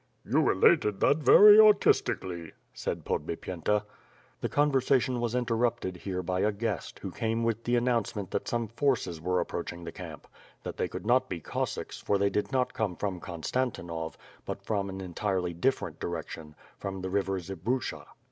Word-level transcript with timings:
"You 0.25 0.41
related 0.41 0.99
that 1.01 1.17
very 1.17 1.59
artistically," 1.59 2.53
said 2.73 3.05
Podbipyenta. 3.05 3.83
The 4.39 4.49
conversation 4.49 5.21
was 5.21 5.35
interrupted 5.35 5.95
here 5.97 6.23
by 6.23 6.39
a 6.39 6.51
guest, 6.51 6.97
who 6.97 7.11
came 7.11 7.43
with 7.43 7.65
the 7.65 7.75
announcement 7.75 8.31
that 8.31 8.47
some 8.47 8.67
forces 8.69 9.21
were 9.21 9.39
approach 9.39 9.71
ing 9.71 9.83
the 9.83 9.91
camp; 9.91 10.25
that 10.63 10.77
they 10.77 10.87
could 10.87 11.05
not 11.05 11.29
be 11.29 11.39
Cossacks, 11.39 11.99
for 12.01 12.17
they 12.17 12.31
did 12.31 12.51
not 12.51 12.73
come 12.73 12.95
from 12.95 13.19
Konstantinov, 13.21 14.17
but 14.43 14.65
from 14.65 14.89
an 14.89 15.01
entirely 15.01 15.53
different 15.53 15.99
direction, 15.99 16.55
from 16.79 17.03
the 17.03 17.09
River 17.11 17.37
Zbrucha. 17.39 18.07